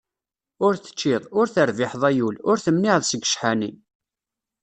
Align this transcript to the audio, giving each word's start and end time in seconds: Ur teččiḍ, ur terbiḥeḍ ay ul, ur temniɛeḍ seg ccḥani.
Ur 0.65 0.73
teččiḍ, 0.77 1.23
ur 1.39 1.45
terbiḥeḍ 1.53 2.01
ay 2.09 2.19
ul, 2.27 2.35
ur 2.49 2.57
temniɛeḍ 2.65 3.03
seg 3.05 3.21
ccḥani. 3.27 3.71